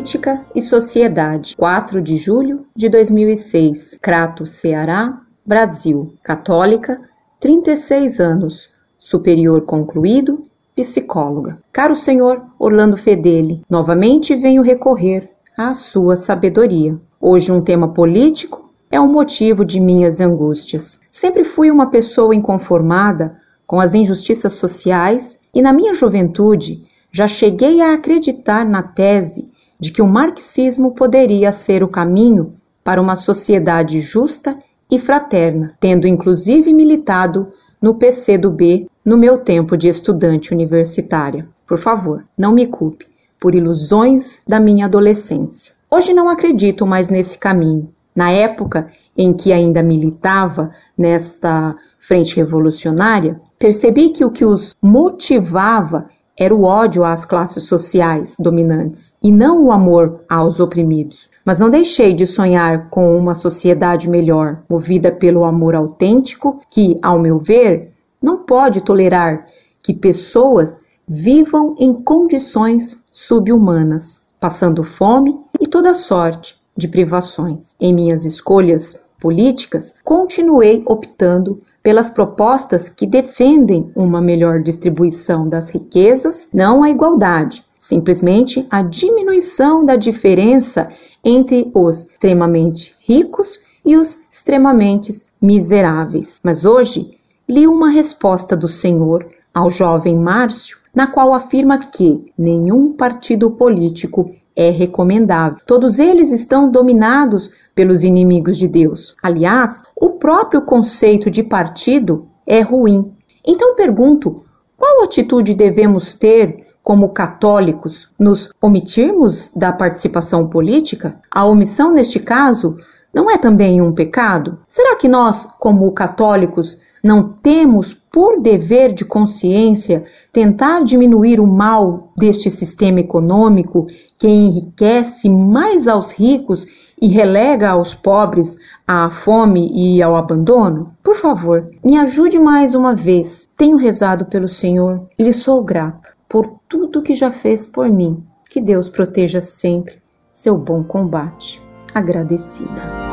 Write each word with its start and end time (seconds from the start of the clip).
Política 0.00 0.46
e 0.54 0.62
Sociedade, 0.62 1.54
4 1.58 2.00
de 2.00 2.16
julho 2.16 2.64
de 2.74 2.88
2006, 2.88 3.98
Crato, 4.00 4.46
Ceará, 4.46 5.20
Brasil. 5.44 6.14
Católica, 6.22 6.98
36 7.38 8.18
anos, 8.18 8.70
superior 8.98 9.60
concluído, 9.66 10.40
psicóloga. 10.74 11.58
Caro 11.70 11.94
senhor 11.94 12.42
Orlando 12.58 12.96
Fedeli, 12.96 13.62
novamente 13.68 14.34
venho 14.34 14.62
recorrer 14.62 15.28
à 15.54 15.74
sua 15.74 16.16
sabedoria. 16.16 16.94
Hoje 17.20 17.52
um 17.52 17.60
tema 17.60 17.92
político 17.92 18.72
é 18.90 18.98
o 18.98 19.06
motivo 19.06 19.66
de 19.66 19.78
minhas 19.78 20.18
angústias. 20.18 20.98
Sempre 21.10 21.44
fui 21.44 21.70
uma 21.70 21.90
pessoa 21.90 22.34
inconformada 22.34 23.36
com 23.66 23.78
as 23.78 23.92
injustiças 23.92 24.54
sociais 24.54 25.38
e 25.54 25.60
na 25.60 25.74
minha 25.74 25.92
juventude 25.92 26.88
já 27.12 27.28
cheguei 27.28 27.82
a 27.82 27.92
acreditar 27.92 28.64
na 28.64 28.82
tese 28.82 29.50
de 29.80 29.90
que 29.90 30.02
o 30.02 30.06
marxismo 30.06 30.94
poderia 30.94 31.50
ser 31.50 31.82
o 31.82 31.88
caminho 31.88 32.50
para 32.84 33.00
uma 33.00 33.16
sociedade 33.16 34.00
justa 34.00 34.56
e 34.90 34.98
fraterna, 34.98 35.74
tendo 35.80 36.06
inclusive 36.06 36.72
militado 36.72 37.46
no 37.80 37.94
PCdoB 37.94 38.88
no 39.04 39.16
meu 39.16 39.38
tempo 39.38 39.76
de 39.76 39.88
estudante 39.88 40.52
universitária. 40.52 41.48
Por 41.66 41.78
favor, 41.78 42.24
não 42.36 42.52
me 42.52 42.66
culpe 42.66 43.06
por 43.40 43.54
ilusões 43.54 44.42
da 44.46 44.60
minha 44.60 44.84
adolescência. 44.84 45.72
Hoje 45.90 46.12
não 46.12 46.28
acredito 46.28 46.86
mais 46.86 47.08
nesse 47.08 47.38
caminho. 47.38 47.90
Na 48.14 48.30
época 48.30 48.92
em 49.16 49.32
que 49.32 49.52
ainda 49.52 49.82
militava 49.82 50.72
nesta 50.96 51.74
frente 52.00 52.36
revolucionária, 52.36 53.40
percebi 53.58 54.10
que 54.10 54.24
o 54.24 54.30
que 54.30 54.44
os 54.44 54.74
motivava 54.82 56.08
era 56.40 56.54
o 56.54 56.62
ódio 56.62 57.04
às 57.04 57.26
classes 57.26 57.64
sociais 57.64 58.34
dominantes 58.38 59.14
e 59.22 59.30
não 59.30 59.66
o 59.66 59.70
amor 59.70 60.22
aos 60.26 60.58
oprimidos. 60.58 61.28
Mas 61.44 61.60
não 61.60 61.68
deixei 61.68 62.14
de 62.14 62.26
sonhar 62.26 62.88
com 62.88 63.14
uma 63.14 63.34
sociedade 63.34 64.08
melhor, 64.08 64.62
movida 64.66 65.12
pelo 65.12 65.44
amor 65.44 65.74
autêntico, 65.74 66.62
que, 66.70 66.98
ao 67.02 67.18
meu 67.18 67.38
ver, 67.38 67.92
não 68.22 68.38
pode 68.38 68.80
tolerar 68.80 69.44
que 69.82 69.92
pessoas 69.92 70.78
vivam 71.06 71.76
em 71.78 71.92
condições 71.92 72.98
subhumanas, 73.10 74.22
passando 74.40 74.82
fome 74.82 75.38
e 75.60 75.68
toda 75.68 75.92
sorte 75.92 76.58
de 76.74 76.88
privações. 76.88 77.74
Em 77.78 77.92
minhas 77.92 78.24
escolhas 78.24 79.04
políticas, 79.20 79.94
continuei 80.02 80.82
optando 80.86 81.58
pelas 81.82 82.10
propostas 82.10 82.88
que 82.88 83.06
defendem 83.06 83.90
uma 83.94 84.20
melhor 84.20 84.62
distribuição 84.62 85.48
das 85.48 85.70
riquezas, 85.70 86.46
não 86.52 86.82
a 86.82 86.90
igualdade, 86.90 87.64
simplesmente 87.78 88.66
a 88.70 88.82
diminuição 88.82 89.84
da 89.84 89.96
diferença 89.96 90.90
entre 91.24 91.70
os 91.74 92.06
extremamente 92.06 92.94
ricos 93.00 93.60
e 93.84 93.96
os 93.96 94.22
extremamente 94.30 95.10
miseráveis. 95.40 96.38
Mas 96.42 96.64
hoje 96.64 97.18
li 97.48 97.66
uma 97.66 97.90
resposta 97.90 98.56
do 98.56 98.68
Senhor 98.68 99.26
ao 99.52 99.70
jovem 99.70 100.18
Márcio, 100.18 100.78
na 100.94 101.06
qual 101.06 101.32
afirma 101.32 101.78
que 101.78 102.32
nenhum 102.36 102.92
partido 102.92 103.50
político 103.50 104.26
é 104.54 104.70
recomendável. 104.70 105.58
Todos 105.66 105.98
eles 105.98 106.30
estão 106.30 106.70
dominados 106.70 107.50
pelos 107.74 108.04
inimigos 108.04 108.56
de 108.56 108.68
Deus. 108.68 109.14
Aliás, 109.22 109.82
o 109.96 110.10
próprio 110.10 110.62
conceito 110.62 111.30
de 111.30 111.42
partido 111.42 112.26
é 112.46 112.60
ruim. 112.60 113.14
Então 113.46 113.74
pergunto: 113.74 114.34
qual 114.76 115.04
atitude 115.04 115.54
devemos 115.54 116.14
ter 116.14 116.66
como 116.82 117.10
católicos? 117.10 118.08
Nos 118.18 118.52
omitirmos 118.60 119.52
da 119.54 119.72
participação 119.72 120.48
política? 120.48 121.20
A 121.30 121.44
omissão, 121.44 121.92
neste 121.92 122.18
caso, 122.18 122.76
não 123.12 123.30
é 123.30 123.36
também 123.36 123.80
um 123.80 123.92
pecado? 123.92 124.58
Será 124.68 124.96
que 124.96 125.08
nós, 125.08 125.46
como 125.58 125.90
católicos, 125.92 126.80
não 127.02 127.32
temos 127.42 127.94
por 127.94 128.40
dever 128.40 128.92
de 128.92 129.04
consciência 129.04 130.04
tentar 130.32 130.84
diminuir 130.84 131.40
o 131.40 131.46
mal 131.46 132.12
deste 132.16 132.50
sistema 132.50 133.00
econômico 133.00 133.86
que 134.18 134.28
enriquece 134.28 135.28
mais 135.28 135.88
aos 135.88 136.10
ricos 136.10 136.66
e 137.00 137.08
relega 137.08 137.70
aos 137.70 137.94
pobres 137.94 138.56
à 138.86 139.10
fome 139.10 139.70
e 139.74 140.02
ao 140.02 140.16
abandono? 140.16 140.88
Por 141.02 141.16
favor, 141.16 141.66
me 141.84 141.98
ajude 141.98 142.38
mais 142.38 142.74
uma 142.74 142.94
vez. 142.94 143.48
Tenho 143.56 143.76
rezado 143.76 144.26
pelo 144.26 144.48
Senhor 144.48 145.08
e 145.18 145.22
lhe 145.22 145.32
sou 145.32 145.62
grata 145.62 146.10
por 146.28 146.60
tudo 146.68 147.02
que 147.02 147.14
já 147.14 147.32
fez 147.32 147.66
por 147.66 147.88
mim. 147.88 148.22
Que 148.48 148.60
Deus 148.60 148.88
proteja 148.88 149.40
sempre 149.40 150.00
seu 150.32 150.56
bom 150.56 150.82
combate. 150.82 151.62
Agradecida. 151.94 153.10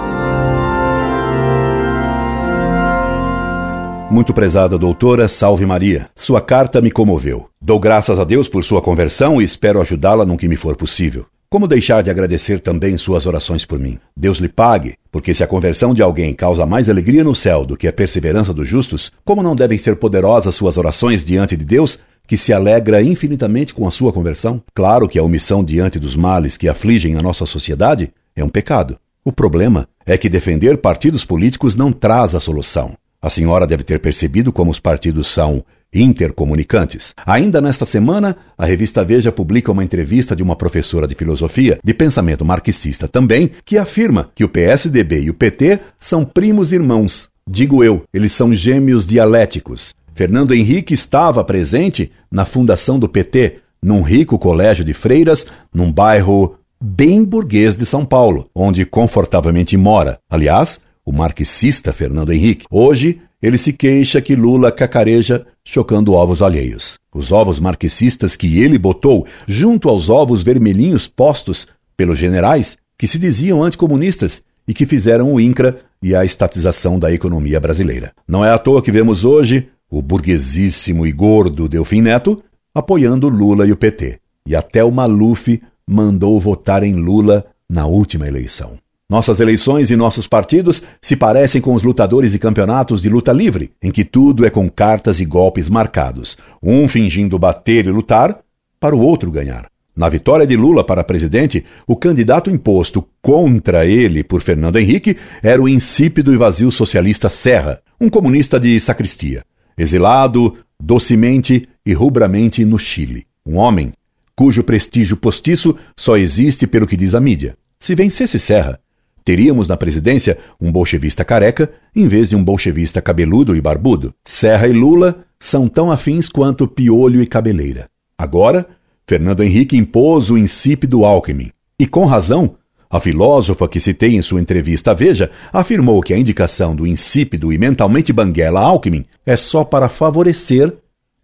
Muito 4.09 4.33
prezada 4.33 4.77
doutora, 4.77 5.27
salve 5.27 5.65
Maria. 5.65 6.09
Sua 6.15 6.39
carta 6.39 6.79
me 6.79 6.89
comoveu. 6.89 7.49
Dou 7.61 7.79
graças 7.79 8.17
a 8.17 8.23
Deus 8.23 8.47
por 8.47 8.63
sua 8.63 8.81
conversão 8.81 9.41
e 9.41 9.43
espero 9.43 9.81
ajudá-la 9.81 10.25
no 10.25 10.37
que 10.37 10.47
me 10.47 10.55
for 10.55 10.77
possível. 10.77 11.25
Como 11.49 11.65
deixar 11.65 12.03
de 12.03 12.11
agradecer 12.11 12.59
também 12.59 12.97
suas 12.97 13.25
orações 13.25 13.63
por 13.63 13.79
mim? 13.79 13.97
Deus 14.17 14.39
lhe 14.39 14.49
pague, 14.49 14.95
porque 15.09 15.33
se 15.33 15.45
a 15.45 15.47
conversão 15.47 15.93
de 15.93 16.01
alguém 16.01 16.33
causa 16.33 16.65
mais 16.65 16.89
alegria 16.89 17.23
no 17.23 17.33
céu 17.33 17.65
do 17.65 17.77
que 17.77 17.87
a 17.87 17.93
perseverança 17.93 18.53
dos 18.53 18.67
justos, 18.67 19.13
como 19.23 19.41
não 19.41 19.55
devem 19.55 19.77
ser 19.77 19.95
poderosas 19.95 20.55
suas 20.55 20.75
orações 20.75 21.23
diante 21.23 21.55
de 21.55 21.63
Deus, 21.63 21.99
que 22.27 22.35
se 22.35 22.51
alegra 22.51 23.01
infinitamente 23.01 23.73
com 23.73 23.87
a 23.87 23.91
sua 23.91 24.11
conversão? 24.11 24.61
Claro 24.75 25.07
que 25.07 25.17
a 25.17 25.23
omissão 25.23 25.63
diante 25.63 25.97
dos 25.97 26.17
males 26.17 26.57
que 26.57 26.67
afligem 26.67 27.15
a 27.15 27.21
nossa 27.21 27.45
sociedade 27.45 28.11
é 28.35 28.43
um 28.43 28.49
pecado. 28.49 28.97
O 29.23 29.31
problema 29.31 29.87
é 30.05 30.17
que 30.17 30.27
defender 30.27 30.75
partidos 30.79 31.23
políticos 31.23 31.77
não 31.77 31.93
traz 31.93 32.35
a 32.35 32.41
solução. 32.41 32.91
A 33.21 33.29
senhora 33.29 33.65
deve 33.65 33.83
ter 33.83 34.01
percebido 34.01 34.51
como 34.51 34.69
os 34.69 34.81
partidos 34.81 35.27
são 35.27 35.63
intercomunicantes. 36.01 37.13
Ainda 37.25 37.61
nesta 37.61 37.85
semana, 37.85 38.37
a 38.57 38.65
revista 38.65 39.03
Veja 39.03 39.31
publica 39.31 39.71
uma 39.71 39.83
entrevista 39.83 40.35
de 40.35 40.43
uma 40.43 40.55
professora 40.55 41.07
de 41.07 41.15
filosofia 41.15 41.79
de 41.83 41.93
pensamento 41.93 42.45
marxista 42.45 43.07
também, 43.07 43.51
que 43.65 43.77
afirma 43.77 44.29
que 44.35 44.43
o 44.43 44.49
PSDB 44.49 45.21
e 45.21 45.29
o 45.29 45.33
PT 45.33 45.79
são 45.99 46.23
primos 46.23 46.71
irmãos. 46.71 47.29
Digo 47.49 47.83
eu, 47.83 48.03
eles 48.13 48.33
são 48.33 48.53
gêmeos 48.53 49.05
dialéticos. 49.05 49.93
Fernando 50.13 50.53
Henrique 50.53 50.93
estava 50.93 51.43
presente 51.43 52.11
na 52.31 52.43
fundação 52.43 52.97
do 52.99 53.07
PT, 53.07 53.59
num 53.81 54.01
rico 54.01 54.37
colégio 54.37 54.83
de 54.83 54.93
freiras, 54.93 55.45
num 55.73 55.91
bairro 55.91 56.57
bem 56.81 57.23
burguês 57.23 57.77
de 57.77 57.85
São 57.85 58.05
Paulo, 58.05 58.49
onde 58.53 58.85
confortavelmente 58.85 59.77
mora. 59.77 60.19
Aliás, 60.29 60.79
o 61.05 61.11
marxista 61.11 61.93
Fernando 61.93 62.33
Henrique. 62.33 62.65
Hoje, 62.69 63.21
ele 63.41 63.57
se 63.57 63.73
queixa 63.73 64.21
que 64.21 64.35
Lula 64.35 64.71
cacareja 64.71 65.45
chocando 65.63 66.13
ovos 66.13 66.41
alheios. 66.41 66.97
Os 67.13 67.31
ovos 67.31 67.59
marxistas 67.59 68.35
que 68.35 68.61
ele 68.61 68.77
botou 68.77 69.25
junto 69.47 69.89
aos 69.89 70.09
ovos 70.09 70.43
vermelhinhos 70.43 71.07
postos 71.07 71.67
pelos 71.95 72.17
generais 72.17 72.77
que 72.97 73.07
se 73.07 73.19
diziam 73.19 73.63
anticomunistas 73.63 74.43
e 74.67 74.73
que 74.73 74.85
fizeram 74.85 75.33
o 75.33 75.39
INCRA 75.39 75.79
e 76.01 76.15
a 76.15 76.25
estatização 76.25 76.99
da 76.99 77.11
economia 77.11 77.59
brasileira. 77.59 78.11
Não 78.27 78.43
é 78.43 78.51
à 78.51 78.57
toa 78.57 78.81
que 78.81 78.91
vemos 78.91 79.23
hoje 79.23 79.69
o 79.89 80.01
burguesíssimo 80.01 81.05
e 81.05 81.11
gordo 81.11 81.69
Delfim 81.69 82.01
Neto 82.01 82.43
apoiando 82.73 83.29
Lula 83.29 83.65
e 83.65 83.71
o 83.71 83.77
PT. 83.77 84.19
E 84.45 84.55
até 84.55 84.83
o 84.83 84.91
Maluf 84.91 85.61
mandou 85.87 86.39
votar 86.39 86.83
em 86.83 86.93
Lula 86.93 87.45
na 87.69 87.85
última 87.85 88.27
eleição. 88.27 88.77
Nossas 89.09 89.39
eleições 89.39 89.89
e 89.89 89.95
nossos 89.95 90.27
partidos 90.27 90.83
se 91.01 91.15
parecem 91.15 91.61
com 91.61 91.73
os 91.73 91.81
lutadores 91.81 92.33
de 92.33 92.39
campeonatos 92.39 93.01
de 93.01 93.07
luta 93.07 93.31
livre, 93.31 93.71
em 93.81 93.89
que 93.89 94.03
tudo 94.03 94.45
é 94.45 94.49
com 94.49 94.69
cartas 94.69 95.21
e 95.21 95.25
golpes 95.25 95.69
marcados, 95.69 96.37
um 96.61 96.89
fingindo 96.89 97.39
bater 97.39 97.85
e 97.85 97.89
lutar, 97.89 98.37
para 98.77 98.93
o 98.93 98.99
outro 98.99 99.31
ganhar. 99.31 99.69
Na 99.95 100.09
vitória 100.09 100.45
de 100.45 100.57
Lula 100.57 100.83
para 100.83 101.05
presidente, 101.05 101.63
o 101.87 101.95
candidato 101.95 102.51
imposto 102.51 103.07
contra 103.21 103.85
ele 103.85 104.25
por 104.25 104.41
Fernando 104.41 104.75
Henrique 104.75 105.15
era 105.41 105.61
o 105.61 105.69
insípido 105.69 106.33
e 106.33 106.37
vazio 106.37 106.69
socialista 106.69 107.29
Serra, 107.29 107.81
um 107.99 108.09
comunista 108.09 108.59
de 108.59 108.77
sacristia, 108.77 109.45
exilado 109.77 110.57
docemente 110.77 111.65
e 111.85 111.93
rubramente 111.93 112.65
no 112.65 112.77
Chile. 112.77 113.25
Um 113.45 113.55
homem 113.55 113.93
cujo 114.35 114.65
prestígio 114.65 115.15
postiço 115.15 115.77
só 115.95 116.17
existe 116.17 116.67
pelo 116.67 116.85
que 116.85 116.97
diz 116.97 117.15
a 117.15 117.21
mídia. 117.21 117.57
Se 117.79 117.95
vencesse 117.95 118.37
Serra, 118.37 118.79
Teríamos 119.27 119.67
na 119.67 119.75
presidência 119.75 120.37
um 120.57 120.71
bolchevista 120.71 121.25
careca 121.25 121.69
em 121.93 122.07
vez 122.07 122.29
de 122.29 122.35
um 122.37 122.41
bolchevista 122.41 123.01
cabeludo 123.01 123.57
e 123.57 123.59
barbudo. 123.59 124.13
Serra 124.23 124.69
e 124.69 124.71
Lula 124.71 125.25
são 125.37 125.67
tão 125.67 125.91
afins 125.91 126.29
quanto 126.29 126.65
Piolho 126.65 127.21
e 127.21 127.25
Cabeleira. 127.27 127.89
Agora, 128.17 128.65
Fernando 129.05 129.43
Henrique 129.43 129.75
impôs 129.75 130.29
o 130.29 130.37
insípido 130.37 131.03
Alckmin. 131.03 131.51
E 131.77 131.85
com 131.85 132.05
razão, 132.05 132.55
a 132.89 133.01
filósofa 133.01 133.67
que 133.67 133.81
citei 133.81 134.15
em 134.15 134.21
sua 134.21 134.39
entrevista 134.39 134.91
à 134.91 134.93
Veja 134.93 135.29
afirmou 135.51 136.01
que 136.01 136.13
a 136.13 136.17
indicação 136.17 136.73
do 136.73 136.87
insípido 136.87 137.51
e 137.51 137.57
mentalmente 137.57 138.13
banguela 138.13 138.61
Alckmin 138.61 139.03
é 139.25 139.35
só 139.35 139.65
para 139.65 139.89
favorecer 139.89 140.73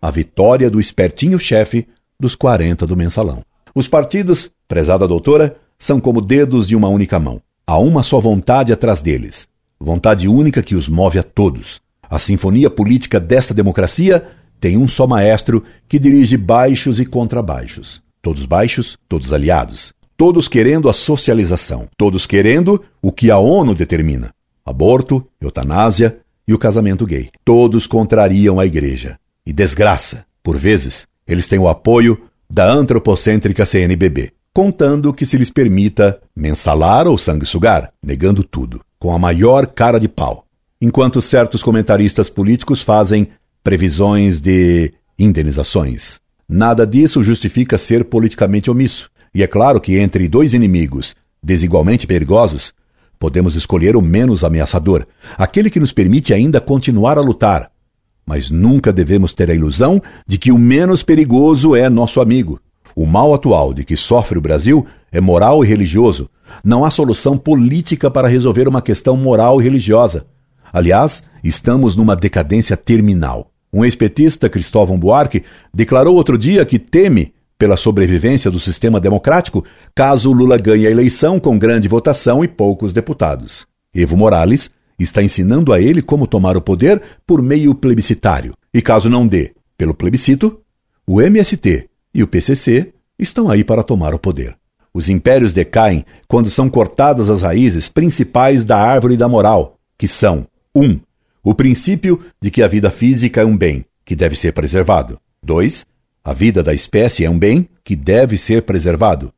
a 0.01 0.11
vitória 0.11 0.69
do 0.69 0.77
espertinho 0.77 1.39
chefe 1.39 1.87
dos 2.19 2.35
40 2.35 2.85
do 2.85 2.97
mensalão. 2.97 3.45
Os 3.73 3.87
partidos, 3.87 4.51
prezada 4.67 5.07
doutora, 5.07 5.55
são 5.77 6.01
como 6.01 6.19
dedos 6.19 6.67
de 6.67 6.75
uma 6.75 6.89
única 6.89 7.17
mão. 7.17 7.41
Há 7.65 7.77
uma 7.77 8.03
só 8.03 8.19
vontade 8.19 8.73
atrás 8.73 9.01
deles. 9.01 9.47
Vontade 9.79 10.27
única 10.27 10.61
que 10.61 10.75
os 10.75 10.89
move 10.89 11.17
a 11.17 11.23
todos. 11.23 11.79
A 12.09 12.19
sinfonia 12.19 12.69
política 12.69 13.21
desta 13.21 13.53
democracia 13.53 14.27
tem 14.59 14.77
um 14.77 14.87
só 14.87 15.07
maestro 15.07 15.63
que 15.87 15.97
dirige 15.97 16.35
baixos 16.35 16.99
e 16.99 17.05
contrabaixos. 17.05 18.01
Todos 18.21 18.45
baixos, 18.45 18.97
todos 19.07 19.31
aliados. 19.31 19.93
Todos 20.17 20.49
querendo 20.49 20.89
a 20.89 20.93
socialização. 20.93 21.87
Todos 21.97 22.25
querendo 22.25 22.83
o 23.01 23.13
que 23.13 23.31
a 23.31 23.37
ONU 23.37 23.73
determina: 23.73 24.33
aborto, 24.65 25.25
eutanásia 25.39 26.17
e 26.45 26.53
o 26.53 26.59
casamento 26.59 27.05
gay. 27.05 27.29
Todos 27.45 27.87
contrariam 27.87 28.59
a 28.59 28.65
igreja. 28.65 29.17
E 29.45 29.53
desgraça, 29.53 30.25
por 30.43 30.57
vezes, 30.57 31.07
eles 31.25 31.47
têm 31.47 31.59
o 31.59 31.69
apoio 31.69 32.21
da 32.49 32.69
antropocêntrica 32.69 33.65
CNBB, 33.65 34.31
contando 34.53 35.13
que 35.13 35.25
se 35.25 35.37
lhes 35.37 35.49
permita 35.49 36.19
mensalar 36.35 37.07
ou 37.07 37.17
sanguessugar, 37.17 37.91
negando 38.03 38.43
tudo, 38.43 38.81
com 38.99 39.13
a 39.13 39.19
maior 39.19 39.67
cara 39.67 39.99
de 39.99 40.07
pau. 40.07 40.45
Enquanto 40.79 41.21
certos 41.21 41.63
comentaristas 41.63 42.29
políticos 42.29 42.81
fazem 42.81 43.29
previsões 43.63 44.39
de 44.39 44.93
indenizações. 45.17 46.19
Nada 46.47 46.85
disso 46.85 47.23
justifica 47.23 47.77
ser 47.77 48.05
politicamente 48.05 48.69
omisso. 48.69 49.09
E 49.33 49.41
é 49.41 49.47
claro 49.47 49.81
que 49.81 49.97
entre 49.97 50.27
dois 50.27 50.53
inimigos 50.53 51.15
desigualmente 51.43 52.07
perigosos, 52.07 52.73
podemos 53.19 53.55
escolher 53.55 53.95
o 53.95 54.01
menos 54.01 54.43
ameaçador, 54.43 55.05
aquele 55.37 55.69
que 55.69 55.79
nos 55.79 55.91
permite 55.91 56.33
ainda 56.33 56.61
continuar 56.61 57.17
a 57.17 57.21
lutar, 57.21 57.69
mas 58.25 58.49
nunca 58.49 58.93
devemos 58.93 59.33
ter 59.33 59.51
a 59.51 59.53
ilusão 59.53 60.01
de 60.25 60.37
que 60.37 60.51
o 60.51 60.57
menos 60.57 61.03
perigoso 61.03 61.75
é 61.75 61.89
nosso 61.89 62.21
amigo. 62.21 62.59
O 62.95 63.05
mal 63.05 63.33
atual 63.33 63.73
de 63.73 63.83
que 63.83 63.97
sofre 63.97 64.37
o 64.37 64.41
Brasil 64.41 64.85
é 65.11 65.19
moral 65.19 65.63
e 65.63 65.67
religioso. 65.67 66.29
Não 66.63 66.85
há 66.85 66.91
solução 66.91 67.37
política 67.37 68.09
para 68.11 68.27
resolver 68.27 68.67
uma 68.67 68.81
questão 68.81 69.17
moral 69.17 69.59
e 69.59 69.63
religiosa. 69.63 70.25
Aliás, 70.71 71.23
estamos 71.43 71.95
numa 71.95 72.15
decadência 72.15 72.77
terminal. 72.77 73.51
Um 73.71 73.83
ex-petista, 73.83 74.49
Cristóvão 74.49 74.99
Buarque, 74.99 75.43
declarou 75.73 76.15
outro 76.15 76.37
dia 76.37 76.65
que 76.65 76.77
teme 76.77 77.33
pela 77.57 77.77
sobrevivência 77.77 78.51
do 78.51 78.59
sistema 78.59 78.99
democrático 78.99 79.63
caso 79.95 80.31
Lula 80.31 80.57
ganhe 80.57 80.85
a 80.85 80.91
eleição 80.91 81.39
com 81.39 81.57
grande 81.57 81.87
votação 81.87 82.43
e 82.43 82.47
poucos 82.47 82.93
deputados. 82.93 83.65
Evo 83.93 84.17
Morales 84.17 84.69
está 84.99 85.23
ensinando 85.23 85.73
a 85.73 85.81
ele 85.81 86.01
como 86.01 86.27
tomar 86.27 86.57
o 86.57 86.61
poder 86.61 87.01
por 87.25 87.41
meio 87.41 87.73
plebiscitário. 87.73 88.53
E 88.73 88.81
caso 88.81 89.09
não 89.09 89.25
dê 89.25 89.53
pelo 89.77 89.93
plebiscito, 89.93 90.59
o 91.05 91.21
MST 91.21 91.89
e 92.13 92.21
o 92.21 92.27
PCC 92.27 92.93
estão 93.17 93.49
aí 93.49 93.63
para 93.63 93.83
tomar 93.83 94.13
o 94.13 94.19
poder. 94.19 94.55
Os 94.93 95.09
impérios 95.09 95.53
decaem 95.53 96.05
quando 96.27 96.49
são 96.49 96.69
cortadas 96.69 97.29
as 97.29 97.41
raízes 97.41 97.89
principais 97.89 98.63
da 98.63 98.77
árvore 98.77 99.17
da 99.17 99.27
moral, 99.27 99.79
que 99.97 100.07
são 100.07 100.45
1. 100.75 100.83
Um, 100.83 100.99
o 101.43 101.55
princípio 101.55 102.23
de 102.41 102.51
que 102.51 102.61
a 102.61 102.67
vida 102.67 102.91
física 102.91 103.41
é 103.41 103.45
um 103.45 103.57
bem, 103.57 103.85
que 104.05 104.15
deve 104.15 104.35
ser 104.35 104.53
preservado. 104.53 105.19
2. 105.43 105.85
A 106.23 106.33
vida 106.33 106.61
da 106.61 106.73
espécie 106.73 107.25
é 107.25 107.29
um 107.29 107.37
bem 107.37 107.67
que 107.83 107.95
deve 107.95 108.37
ser 108.37 108.61
preservado. 108.61 109.33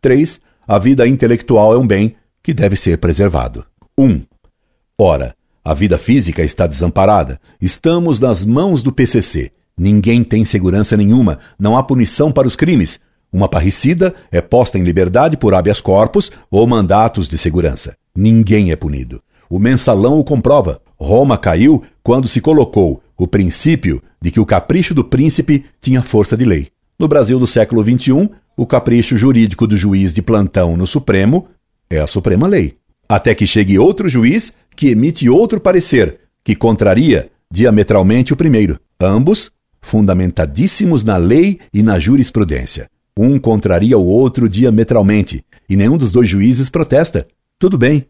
3. 0.00 0.40
A 0.66 0.78
vida 0.78 1.06
intelectual 1.06 1.74
é 1.74 1.78
um 1.78 1.86
bem 1.86 2.14
que 2.42 2.54
deve 2.54 2.76
ser 2.76 2.98
preservado. 2.98 3.66
1. 3.98 4.04
Um, 4.04 4.22
Ora, 4.96 5.34
a 5.64 5.74
vida 5.74 5.98
física 5.98 6.42
está 6.42 6.66
desamparada. 6.66 7.40
Estamos 7.60 8.20
nas 8.20 8.44
mãos 8.44 8.82
do 8.82 8.92
PCC. 8.92 9.50
Ninguém 9.80 10.22
tem 10.22 10.44
segurança 10.44 10.94
nenhuma. 10.94 11.38
Não 11.58 11.74
há 11.74 11.82
punição 11.82 12.30
para 12.30 12.46
os 12.46 12.54
crimes. 12.54 13.00
Uma 13.32 13.48
parricida 13.48 14.14
é 14.30 14.38
posta 14.38 14.78
em 14.78 14.82
liberdade 14.82 15.38
por 15.38 15.54
habeas 15.54 15.80
corpus 15.80 16.30
ou 16.50 16.66
mandatos 16.66 17.30
de 17.30 17.38
segurança. 17.38 17.96
Ninguém 18.14 18.72
é 18.72 18.76
punido. 18.76 19.22
O 19.48 19.58
mensalão 19.58 20.18
o 20.18 20.24
comprova. 20.24 20.82
Roma 20.98 21.38
caiu 21.38 21.82
quando 22.02 22.28
se 22.28 22.42
colocou 22.42 23.02
o 23.16 23.26
princípio 23.26 24.02
de 24.20 24.30
que 24.30 24.38
o 24.38 24.44
capricho 24.44 24.92
do 24.92 25.02
príncipe 25.02 25.64
tinha 25.80 26.02
força 26.02 26.36
de 26.36 26.44
lei. 26.44 26.68
No 26.98 27.08
Brasil 27.08 27.38
do 27.38 27.46
século 27.46 27.82
XXI, 27.82 28.28
o 28.58 28.66
capricho 28.66 29.16
jurídico 29.16 29.66
do 29.66 29.78
juiz 29.78 30.12
de 30.12 30.20
plantão 30.20 30.76
no 30.76 30.86
Supremo 30.86 31.48
é 31.88 31.98
a 31.98 32.06
suprema 32.06 32.46
lei. 32.46 32.76
Até 33.08 33.34
que 33.34 33.46
chegue 33.46 33.78
outro 33.78 34.10
juiz 34.10 34.52
que 34.76 34.90
emite 34.90 35.26
outro 35.30 35.58
parecer, 35.58 36.18
que 36.44 36.54
contraria 36.54 37.30
diametralmente 37.50 38.34
o 38.34 38.36
primeiro, 38.36 38.78
ambos 39.00 39.50
fundamentadíssimos 39.80 41.04
na 41.04 41.16
lei 41.16 41.58
e 41.72 41.82
na 41.82 41.98
jurisprudência. 41.98 42.88
Um 43.16 43.38
contraria 43.38 43.98
o 43.98 44.06
outro 44.06 44.48
diametralmente, 44.48 45.44
e 45.68 45.76
nenhum 45.76 45.96
dos 45.96 46.12
dois 46.12 46.28
juízes 46.28 46.70
protesta. 46.70 47.26
Tudo 47.58 47.76
bem. 47.76 48.06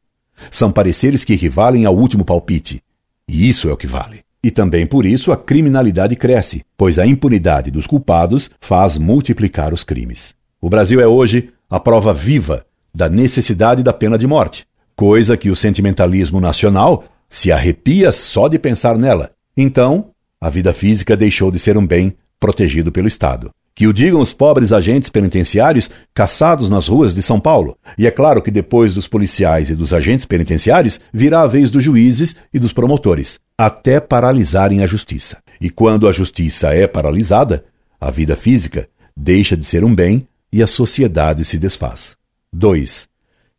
São 0.50 0.72
pareceres 0.72 1.24
que 1.24 1.34
equivalem 1.34 1.84
ao 1.84 1.96
último 1.96 2.24
palpite. 2.24 2.82
E 3.28 3.48
isso 3.48 3.68
é 3.68 3.72
o 3.72 3.76
que 3.76 3.86
vale. 3.86 4.20
E 4.42 4.50
também 4.50 4.86
por 4.86 5.04
isso 5.04 5.32
a 5.32 5.36
criminalidade 5.36 6.16
cresce, 6.16 6.64
pois 6.76 6.98
a 6.98 7.06
impunidade 7.06 7.70
dos 7.70 7.86
culpados 7.86 8.50
faz 8.60 8.96
multiplicar 8.96 9.74
os 9.74 9.84
crimes. 9.84 10.34
O 10.60 10.70
Brasil 10.70 11.00
é 11.00 11.06
hoje 11.06 11.50
a 11.68 11.78
prova 11.78 12.14
viva 12.14 12.64
da 12.94 13.08
necessidade 13.08 13.82
da 13.82 13.92
pena 13.92 14.16
de 14.16 14.26
morte 14.26 14.66
coisa 15.00 15.34
que 15.34 15.48
o 15.48 15.56
sentimentalismo 15.56 16.42
nacional 16.42 17.04
se 17.26 17.50
arrepia 17.50 18.12
só 18.12 18.48
de 18.48 18.58
pensar 18.58 18.98
nela. 18.98 19.30
Então, 19.56 20.09
a 20.40 20.48
vida 20.48 20.72
física 20.72 21.16
deixou 21.16 21.50
de 21.50 21.58
ser 21.58 21.76
um 21.76 21.86
bem 21.86 22.16
protegido 22.38 22.90
pelo 22.90 23.06
Estado. 23.06 23.50
Que 23.74 23.86
o 23.86 23.92
digam 23.92 24.20
os 24.20 24.32
pobres 24.32 24.72
agentes 24.72 25.08
penitenciários 25.08 25.90
caçados 26.12 26.68
nas 26.68 26.88
ruas 26.88 27.14
de 27.14 27.22
São 27.22 27.38
Paulo. 27.38 27.76
E 27.96 28.06
é 28.06 28.10
claro 28.10 28.42
que 28.42 28.50
depois 28.50 28.94
dos 28.94 29.06
policiais 29.06 29.70
e 29.70 29.76
dos 29.76 29.92
agentes 29.92 30.26
penitenciários 30.26 31.00
virá 31.12 31.42
a 31.42 31.46
vez 31.46 31.70
dos 31.70 31.84
juízes 31.84 32.36
e 32.52 32.58
dos 32.58 32.72
promotores, 32.72 33.38
até 33.56 34.00
paralisarem 34.00 34.82
a 34.82 34.86
justiça. 34.86 35.38
E 35.60 35.70
quando 35.70 36.08
a 36.08 36.12
justiça 36.12 36.74
é 36.74 36.86
paralisada, 36.86 37.64
a 38.00 38.10
vida 38.10 38.34
física 38.34 38.88
deixa 39.16 39.56
de 39.56 39.64
ser 39.64 39.84
um 39.84 39.94
bem 39.94 40.26
e 40.52 40.62
a 40.62 40.66
sociedade 40.66 41.44
se 41.44 41.58
desfaz. 41.58 42.16
2. 42.52 43.08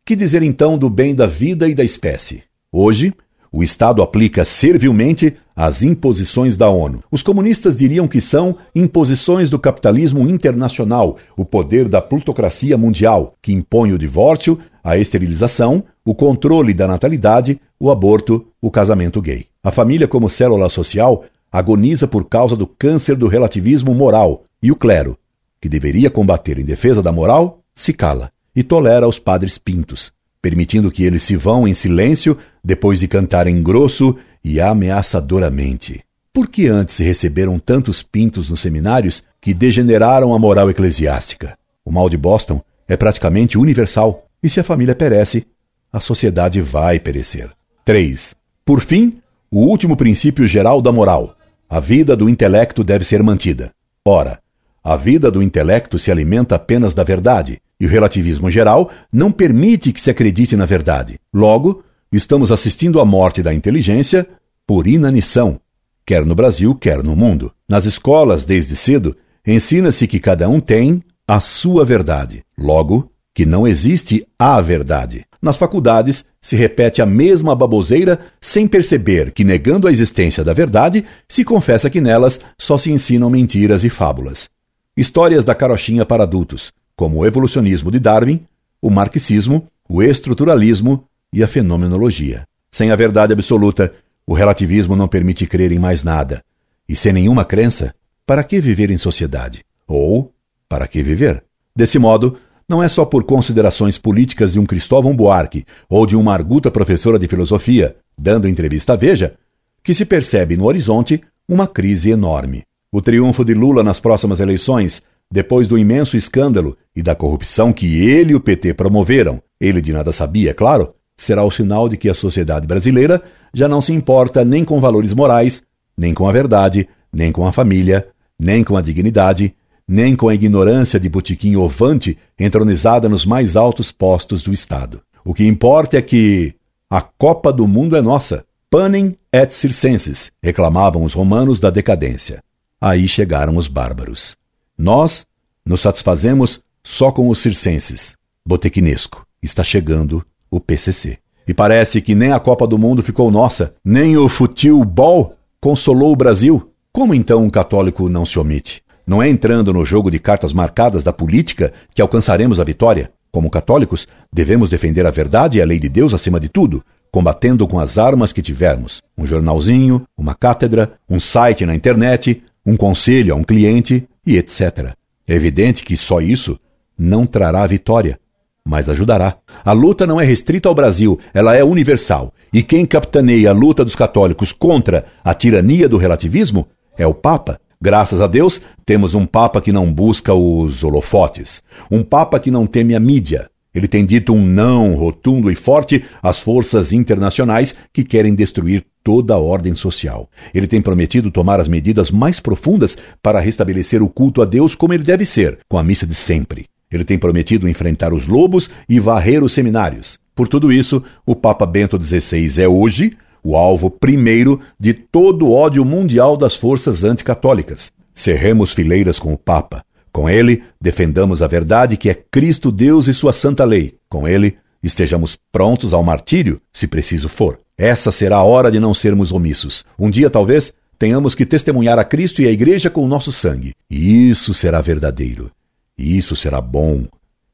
Que 0.03 0.15
dizer 0.15 0.41
então 0.41 0.77
do 0.77 0.89
bem 0.89 1.15
da 1.15 1.27
vida 1.27 1.69
e 1.69 1.75
da 1.75 1.83
espécie? 1.83 2.43
Hoje, 2.71 3.13
o 3.53 3.61
Estado 3.61 4.01
aplica 4.01 4.45
servilmente 4.45 5.35
as 5.53 5.83
imposições 5.83 6.55
da 6.55 6.69
ONU. 6.69 7.03
Os 7.11 7.21
comunistas 7.21 7.75
diriam 7.75 8.07
que 8.07 8.21
são 8.21 8.55
imposições 8.73 9.49
do 9.49 9.59
capitalismo 9.59 10.21
internacional, 10.29 11.17
o 11.35 11.43
poder 11.43 11.89
da 11.89 12.01
plutocracia 12.01 12.77
mundial, 12.77 13.35
que 13.41 13.51
impõe 13.51 13.91
o 13.91 13.99
divórcio, 13.99 14.57
a 14.81 14.97
esterilização, 14.97 15.83
o 16.05 16.15
controle 16.15 16.73
da 16.73 16.87
natalidade, 16.87 17.59
o 17.77 17.91
aborto, 17.91 18.47
o 18.61 18.71
casamento 18.71 19.21
gay. 19.21 19.47
A 19.61 19.69
família, 19.69 20.07
como 20.07 20.29
célula 20.29 20.69
social, 20.69 21.25
agoniza 21.51 22.07
por 22.07 22.23
causa 22.29 22.55
do 22.55 22.65
câncer 22.65 23.17
do 23.17 23.27
relativismo 23.27 23.93
moral, 23.93 24.45
e 24.63 24.71
o 24.71 24.75
clero, 24.75 25.17
que 25.59 25.67
deveria 25.67 26.09
combater 26.09 26.57
em 26.57 26.63
defesa 26.63 27.01
da 27.01 27.11
moral, 27.11 27.59
se 27.75 27.91
cala 27.91 28.31
e 28.55 28.63
tolera 28.63 29.07
os 29.07 29.19
padres 29.19 29.57
pintos, 29.57 30.11
permitindo 30.41 30.91
que 30.91 31.03
eles 31.03 31.23
se 31.23 31.35
vão 31.35 31.67
em 31.67 31.73
silêncio 31.73 32.37
depois 32.63 32.99
de 32.99 33.07
cantarem 33.07 33.61
grosso 33.61 34.15
e 34.43 34.59
ameaçadoramente. 34.59 36.03
Por 36.33 36.47
que 36.47 36.67
antes 36.67 36.95
se 36.95 37.03
receberam 37.03 37.59
tantos 37.59 38.01
pintos 38.01 38.49
nos 38.49 38.61
seminários 38.61 39.23
que 39.39 39.53
degeneraram 39.53 40.33
a 40.33 40.39
moral 40.39 40.69
eclesiástica? 40.69 41.57
O 41.83 41.91
mal 41.91 42.09
de 42.09 42.17
Boston 42.17 42.61
é 42.87 42.95
praticamente 42.95 43.57
universal, 43.57 44.25
e 44.41 44.49
se 44.49 44.59
a 44.59 44.63
família 44.63 44.95
perece, 44.95 45.45
a 45.91 45.99
sociedade 45.99 46.61
vai 46.61 46.99
perecer. 46.99 47.51
3. 47.83 48.35
Por 48.63 48.79
fim, 48.81 49.19
o 49.49 49.59
último 49.59 49.97
princípio 49.97 50.47
geral 50.47 50.81
da 50.81 50.91
moral. 50.91 51.35
A 51.69 51.79
vida 51.79 52.15
do 52.15 52.29
intelecto 52.29 52.83
deve 52.83 53.03
ser 53.03 53.21
mantida. 53.21 53.71
Ora, 54.05 54.39
a 54.83 54.95
vida 54.95 55.29
do 55.29 55.43
intelecto 55.43 55.99
se 55.99 56.11
alimenta 56.11 56.55
apenas 56.55 56.95
da 56.95 57.03
verdade, 57.03 57.61
e 57.81 57.85
o 57.87 57.89
relativismo 57.89 58.51
geral 58.51 58.91
não 59.11 59.31
permite 59.31 59.91
que 59.91 59.99
se 59.99 60.11
acredite 60.11 60.55
na 60.55 60.67
verdade. 60.67 61.19
Logo, 61.33 61.83
estamos 62.11 62.51
assistindo 62.51 62.99
à 62.99 63.05
morte 63.05 63.41
da 63.41 63.51
inteligência 63.51 64.27
por 64.67 64.85
inanição, 64.85 65.59
quer 66.05 66.23
no 66.23 66.35
Brasil, 66.35 66.75
quer 66.75 67.01
no 67.01 67.15
mundo. 67.15 67.51
Nas 67.67 67.85
escolas, 67.85 68.45
desde 68.45 68.75
cedo, 68.75 69.17
ensina-se 69.45 70.05
que 70.05 70.19
cada 70.19 70.47
um 70.47 70.59
tem 70.59 71.01
a 71.27 71.39
sua 71.39 71.83
verdade. 71.83 72.43
Logo, 72.55 73.11
que 73.33 73.47
não 73.47 73.67
existe 73.67 74.27
a 74.37 74.61
verdade. 74.61 75.25
Nas 75.41 75.57
faculdades, 75.57 76.23
se 76.39 76.55
repete 76.55 77.01
a 77.01 77.05
mesma 77.05 77.55
baboseira 77.55 78.19
sem 78.39 78.67
perceber 78.67 79.31
que, 79.31 79.43
negando 79.43 79.87
a 79.87 79.91
existência 79.91 80.43
da 80.43 80.53
verdade, 80.53 81.03
se 81.27 81.43
confessa 81.43 81.89
que 81.89 81.99
nelas 81.99 82.39
só 82.59 82.77
se 82.77 82.91
ensinam 82.91 83.27
mentiras 83.27 83.83
e 83.83 83.89
fábulas. 83.89 84.49
Histórias 84.95 85.43
da 85.43 85.55
carochinha 85.55 86.05
para 86.05 86.23
adultos, 86.23 86.71
como 86.95 87.19
o 87.19 87.25
evolucionismo 87.25 87.91
de 87.91 87.99
Darwin, 87.99 88.41
o 88.81 88.89
marxismo, 88.89 89.67
o 89.87 90.01
estruturalismo 90.01 91.05
e 91.33 91.43
a 91.43 91.47
fenomenologia. 91.47 92.43
Sem 92.71 92.91
a 92.91 92.95
verdade 92.95 93.33
absoluta, 93.33 93.93
o 94.25 94.33
relativismo 94.33 94.95
não 94.95 95.07
permite 95.07 95.45
crer 95.45 95.71
em 95.71 95.79
mais 95.79 96.03
nada. 96.03 96.43
E 96.87 96.95
sem 96.95 97.13
nenhuma 97.13 97.45
crença, 97.45 97.93
para 98.25 98.43
que 98.43 98.61
viver 98.61 98.89
em 98.89 98.97
sociedade? 98.97 99.63
Ou 99.87 100.31
para 100.69 100.87
que 100.87 101.03
viver? 101.03 101.43
Desse 101.75 101.99
modo, 101.99 102.37
não 102.67 102.81
é 102.81 102.87
só 102.87 103.03
por 103.03 103.23
considerações 103.23 103.97
políticas 103.97 104.53
de 104.53 104.59
um 104.59 104.65
Cristóvão 104.65 105.15
Buarque 105.15 105.65
ou 105.89 106.05
de 106.05 106.15
uma 106.15 106.33
arguta 106.33 106.71
professora 106.71 107.19
de 107.19 107.27
filosofia, 107.27 107.97
dando 108.17 108.47
entrevista 108.47 108.93
à 108.93 108.95
Veja, 108.95 109.35
que 109.83 109.93
se 109.93 110.05
percebe 110.05 110.55
no 110.55 110.65
horizonte 110.65 111.21
uma 111.47 111.67
crise 111.67 112.09
enorme. 112.09 112.63
O 112.89 113.01
triunfo 113.01 113.43
de 113.43 113.53
Lula 113.53 113.83
nas 113.83 113.99
próximas 113.99 114.39
eleições, 114.39 115.03
depois 115.31 115.67
do 115.67 115.77
imenso 115.77 116.17
escândalo 116.17 116.77
e 116.95 117.01
da 117.01 117.15
corrupção 117.15 117.71
que 117.71 118.09
ele 118.09 118.33
e 118.33 118.35
o 118.35 118.39
PT 118.39 118.73
promoveram, 118.73 119.41
ele 119.59 119.81
de 119.81 119.93
nada 119.93 120.11
sabia, 120.11 120.51
é 120.51 120.53
claro, 120.53 120.93
será 121.15 121.43
o 121.43 121.51
sinal 121.51 121.87
de 121.87 121.95
que 121.95 122.09
a 122.09 122.13
sociedade 122.13 122.67
brasileira 122.67 123.21
já 123.53 123.67
não 123.67 123.79
se 123.79 123.93
importa 123.93 124.43
nem 124.43 124.65
com 124.65 124.81
valores 124.81 125.13
morais, 125.13 125.63
nem 125.97 126.13
com 126.13 126.27
a 126.27 126.31
verdade, 126.31 126.89
nem 127.13 127.31
com 127.31 127.47
a 127.47 127.53
família, 127.53 128.07
nem 128.37 128.63
com 128.63 128.75
a 128.75 128.81
dignidade, 128.81 129.55
nem 129.87 130.15
com 130.15 130.27
a 130.27 130.35
ignorância 130.35 130.99
de 130.99 131.07
botiquim 131.07 131.55
ovante 131.55 132.17
entronizada 132.39 133.07
nos 133.07 133.25
mais 133.25 133.55
altos 133.55 133.91
postos 133.91 134.43
do 134.43 134.51
Estado. 134.51 135.01
O 135.23 135.33
que 135.33 135.45
importa 135.45 135.97
é 135.97 136.01
que 136.01 136.55
a 136.89 137.01
Copa 137.01 137.53
do 137.53 137.67
Mundo 137.67 137.95
é 137.95 138.01
nossa. 138.01 138.43
Panem 138.69 139.17
et 139.33 139.53
circenses, 139.53 140.31
reclamavam 140.41 141.03
os 141.03 141.13
romanos 141.13 141.59
da 141.59 141.69
decadência. 141.69 142.41
Aí 142.79 143.07
chegaram 143.07 143.57
os 143.57 143.67
bárbaros. 143.67 144.40
Nós 144.81 145.27
nos 145.63 145.81
satisfazemos 145.81 146.63
só 146.83 147.11
com 147.11 147.29
os 147.29 147.37
circenses. 147.37 148.15
Botequinesco. 148.43 149.27
Está 149.39 149.63
chegando 149.63 150.25
o 150.49 150.59
PCC. 150.59 151.19
E 151.47 151.53
parece 151.53 152.01
que 152.01 152.15
nem 152.15 152.31
a 152.31 152.39
Copa 152.39 152.65
do 152.65 152.79
Mundo 152.79 153.03
ficou 153.03 153.29
nossa, 153.29 153.75
nem 153.85 154.17
o 154.17 154.27
futebol 154.27 155.35
consolou 155.61 156.11
o 156.11 156.15
Brasil. 156.15 156.71
Como 156.91 157.13
então 157.13 157.43
um 157.43 157.49
católico 157.51 158.09
não 158.09 158.25
se 158.25 158.39
omite? 158.39 158.81
Não 159.05 159.21
é 159.21 159.29
entrando 159.29 159.71
no 159.71 159.85
jogo 159.85 160.09
de 160.09 160.17
cartas 160.17 160.51
marcadas 160.51 161.03
da 161.03 161.13
política 161.13 161.71
que 161.93 162.01
alcançaremos 162.01 162.59
a 162.59 162.63
vitória. 162.63 163.11
Como 163.31 163.51
católicos, 163.51 164.07
devemos 164.33 164.67
defender 164.67 165.05
a 165.05 165.11
verdade 165.11 165.59
e 165.59 165.61
a 165.61 165.65
lei 165.65 165.77
de 165.77 165.89
Deus 165.89 166.11
acima 166.11 166.39
de 166.39 166.49
tudo, 166.49 166.83
combatendo 167.11 167.67
com 167.67 167.77
as 167.77 167.99
armas 167.99 168.33
que 168.33 168.41
tivermos: 168.41 168.99
um 169.15 169.27
jornalzinho, 169.27 170.07
uma 170.17 170.33
cátedra, 170.33 170.93
um 171.07 171.19
site 171.19 171.67
na 171.67 171.75
internet, 171.75 172.41
um 172.65 172.75
conselho 172.75 173.35
a 173.35 173.37
um 173.37 173.43
cliente 173.43 174.07
e 174.25 174.37
etc. 174.37 174.93
É 175.27 175.33
evidente 175.33 175.83
que 175.83 175.97
só 175.97 176.21
isso 176.21 176.59
não 176.97 177.25
trará 177.25 177.65
vitória, 177.65 178.19
mas 178.65 178.89
ajudará. 178.89 179.37
A 179.63 179.71
luta 179.71 180.05
não 180.05 180.19
é 180.19 180.25
restrita 180.25 180.69
ao 180.69 180.75
Brasil, 180.75 181.19
ela 181.33 181.55
é 181.55 181.63
universal. 181.63 182.33
E 182.53 182.61
quem 182.61 182.85
capitaneia 182.85 183.49
a 183.49 183.53
luta 183.53 183.83
dos 183.83 183.95
católicos 183.95 184.51
contra 184.51 185.05
a 185.23 185.33
tirania 185.33 185.87
do 185.87 185.97
relativismo 185.97 186.67
é 186.97 187.07
o 187.07 187.13
Papa, 187.13 187.59
Graças 187.83 188.21
a 188.21 188.27
Deus, 188.27 188.61
temos 188.85 189.15
um 189.15 189.25
Papa 189.25 189.59
que 189.59 189.71
não 189.71 189.91
busca 189.91 190.35
os 190.35 190.83
holofotes, 190.83 191.63
um 191.89 192.03
Papa 192.03 192.39
que 192.39 192.51
não 192.51 192.67
teme 192.67 192.93
a 192.93 192.99
mídia. 192.99 193.49
Ele 193.73 193.87
tem 193.87 194.05
dito 194.05 194.33
um 194.33 194.45
não 194.45 194.95
rotundo 194.95 195.49
e 195.49 195.55
forte 195.55 196.03
às 196.21 196.41
forças 196.41 196.91
internacionais 196.91 197.75
que 197.93 198.03
querem 198.03 198.35
destruir 198.35 198.85
toda 199.03 199.33
a 199.33 199.37
ordem 199.37 199.73
social. 199.73 200.29
Ele 200.53 200.67
tem 200.67 200.81
prometido 200.81 201.31
tomar 201.31 201.59
as 201.59 201.67
medidas 201.67 202.11
mais 202.11 202.39
profundas 202.39 202.97
para 203.21 203.39
restabelecer 203.39 204.03
o 204.03 204.09
culto 204.09 204.41
a 204.41 204.45
Deus 204.45 204.75
como 204.75 204.93
ele 204.93 205.03
deve 205.03 205.25
ser, 205.25 205.59
com 205.69 205.77
a 205.77 205.83
missa 205.83 206.05
de 206.05 206.15
sempre. 206.15 206.65
Ele 206.91 207.05
tem 207.05 207.17
prometido 207.17 207.69
enfrentar 207.69 208.13
os 208.13 208.27
lobos 208.27 208.69
e 208.89 208.99
varrer 208.99 209.43
os 209.43 209.53
seminários. 209.53 210.19
Por 210.35 210.47
tudo 210.47 210.71
isso, 210.71 211.01
o 211.25 211.35
Papa 211.35 211.65
Bento 211.65 212.01
XVI 212.01 212.61
é 212.61 212.67
hoje 212.67 213.17
o 213.43 213.55
alvo 213.55 213.89
primeiro 213.89 214.59
de 214.79 214.93
todo 214.93 215.47
o 215.47 215.51
ódio 215.51 215.83
mundial 215.85 216.35
das 216.35 216.55
forças 216.55 217.03
anticatólicas. 217.03 217.91
Cerremos 218.13 218.73
fileiras 218.73 219.17
com 219.17 219.33
o 219.33 219.37
Papa. 219.37 219.83
Com 220.11 220.29
ele, 220.29 220.63
defendamos 220.79 221.41
a 221.41 221.47
verdade 221.47 221.95
que 221.95 222.09
é 222.09 222.13
Cristo 222.13 222.71
Deus 222.71 223.07
e 223.07 223.13
sua 223.13 223.31
santa 223.31 223.63
lei. 223.63 223.95
Com 224.09 224.27
ele, 224.27 224.57
estejamos 224.83 225.37
prontos 225.51 225.93
ao 225.93 226.03
martírio, 226.03 226.61
se 226.73 226.87
preciso 226.87 227.29
for. 227.29 227.59
Essa 227.77 228.11
será 228.11 228.37
a 228.37 228.43
hora 228.43 228.71
de 228.71 228.79
não 228.79 228.93
sermos 228.93 229.31
omissos. 229.31 229.85
Um 229.97 230.09
dia, 230.09 230.29
talvez, 230.29 230.73
tenhamos 230.99 231.33
que 231.33 231.45
testemunhar 231.45 231.97
a 231.97 232.03
Cristo 232.03 232.41
e 232.41 232.47
a 232.47 232.51
Igreja 232.51 232.89
com 232.89 233.03
o 233.03 233.07
nosso 233.07 233.31
sangue. 233.31 233.73
E 233.89 234.29
isso 234.29 234.53
será 234.53 234.81
verdadeiro. 234.81 235.49
E 235.97 236.17
isso 236.17 236.35
será 236.35 236.59
bom. 236.59 237.05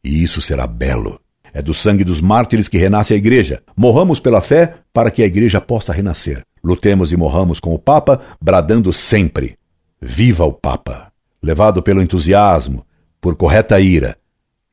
E 0.03 0.23
isso 0.23 0.41
será 0.41 0.65
belo. 0.65 1.19
É 1.53 1.61
do 1.61 1.73
sangue 1.73 2.03
dos 2.03 2.21
mártires 2.21 2.67
que 2.67 2.77
renasce 2.77 3.13
a 3.13 3.17
Igreja. 3.17 3.61
Morramos 3.75 4.19
pela 4.19 4.41
fé 4.41 4.75
para 4.91 5.11
que 5.11 5.23
a 5.23 5.25
Igreja 5.25 5.61
possa 5.61 5.93
renascer. 5.93 6.43
Lutemos 6.63 7.11
e 7.11 7.17
morramos 7.17 7.59
com 7.59 7.73
o 7.73 7.79
Papa, 7.79 8.19
bradando 8.41 8.91
sempre: 8.91 9.57
Viva 10.01 10.43
o 10.43 10.51
Papa! 10.51 11.06
Levado 11.41 11.81
pelo 11.81 12.01
entusiasmo, 12.01 12.85
por 13.21 13.35
correta 13.35 13.79
ira 13.79 14.17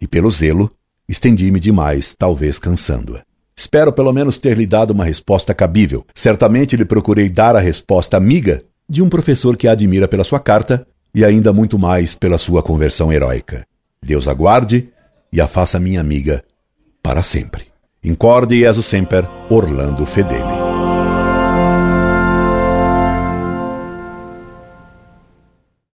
e 0.01 0.07
pelo 0.07 0.31
zelo, 0.31 0.71
estendi-me 1.09 1.61
demais, 1.61 2.15
talvez 2.17 2.59
cansando-a. 2.59 3.23
Espero 3.57 3.93
pelo 3.93 4.13
menos 4.13 4.39
ter 4.39 4.57
lhe 4.57 4.67
dado 4.67 4.93
uma 4.93 5.05
resposta 5.05 5.55
cabível. 5.55 6.05
Certamente 6.15 6.77
lhe 6.77 6.85
procurei 6.85 7.29
dar 7.29 7.55
a 7.55 7.61
resposta 7.61 8.17
amiga 8.17 8.63
de 8.89 9.01
um 9.01 9.09
professor 9.09 9.57
que 9.57 9.69
a 9.69 9.73
admira 9.73 10.09
pela 10.09 10.25
sua 10.25 10.41
carta 10.41 10.87
e 11.15 11.25
ainda 11.25 11.53
muito 11.53 11.79
mais 11.79 12.15
pela 12.15 12.39
sua 12.39 12.63
conversão 12.63 13.13
heróica. 13.13 13.65
Deus 14.03 14.27
aguarde 14.27 14.89
e 15.33 15.41
a 15.41 15.47
faça 15.47 15.79
minha 15.79 16.01
amiga 16.01 16.45
para 17.03 17.23
sempre. 17.23 17.67
Incorde 18.03 18.61
Jesus 18.61 18.87
Semper, 18.87 19.27
Orlando 19.49 20.05
Fedeli. 20.05 20.64